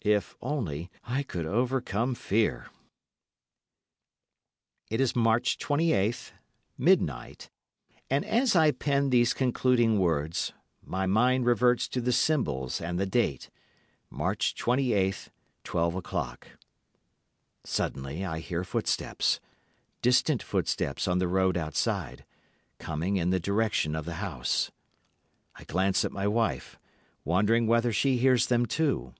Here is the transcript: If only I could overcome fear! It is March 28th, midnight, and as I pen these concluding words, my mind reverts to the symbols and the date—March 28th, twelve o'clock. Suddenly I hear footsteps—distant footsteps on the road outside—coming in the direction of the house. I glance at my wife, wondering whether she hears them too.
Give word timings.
If 0.00 0.34
only 0.40 0.90
I 1.04 1.22
could 1.22 1.44
overcome 1.44 2.14
fear! 2.14 2.68
It 4.88 5.02
is 5.02 5.14
March 5.14 5.58
28th, 5.58 6.30
midnight, 6.78 7.50
and 8.08 8.24
as 8.24 8.56
I 8.56 8.70
pen 8.70 9.10
these 9.10 9.34
concluding 9.34 9.98
words, 9.98 10.54
my 10.82 11.04
mind 11.04 11.44
reverts 11.44 11.88
to 11.88 12.00
the 12.00 12.12
symbols 12.14 12.80
and 12.80 12.98
the 12.98 13.04
date—March 13.04 14.54
28th, 14.54 15.28
twelve 15.62 15.94
o'clock. 15.94 16.48
Suddenly 17.62 18.24
I 18.24 18.38
hear 18.40 18.64
footsteps—distant 18.64 20.42
footsteps 20.42 21.06
on 21.06 21.18
the 21.18 21.28
road 21.28 21.58
outside—coming 21.58 23.18
in 23.18 23.28
the 23.28 23.38
direction 23.38 23.94
of 23.94 24.06
the 24.06 24.14
house. 24.24 24.70
I 25.54 25.64
glance 25.64 26.02
at 26.02 26.12
my 26.12 26.26
wife, 26.26 26.78
wondering 27.26 27.66
whether 27.66 27.92
she 27.92 28.16
hears 28.16 28.46
them 28.46 28.64
too. 28.64 29.12